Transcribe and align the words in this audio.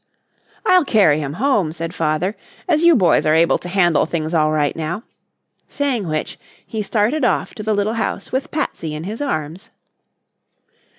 "I'll 0.65 0.83
carry 0.83 1.19
him 1.19 1.33
home," 1.33 1.71
said 1.73 1.93
Father, 1.93 2.35
"as 2.67 2.83
you 2.83 2.95
boys 2.95 3.27
are 3.27 3.35
able 3.35 3.59
to 3.59 3.69
handle 3.69 4.07
things 4.07 4.33
all 4.33 4.51
right 4.51 4.75
now," 4.75 5.03
saying 5.67 6.07
which, 6.07 6.39
he 6.65 6.81
started 6.81 7.23
off 7.23 7.53
to 7.53 7.61
the 7.61 7.75
little 7.75 7.93
house 7.93 8.31
with 8.31 8.49
Patsy 8.49 8.95
in 8.95 9.03
his 9.03 9.21
arms. 9.21 9.69